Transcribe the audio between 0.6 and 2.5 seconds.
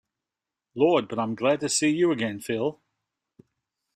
Lord, but I'm glad to see you again,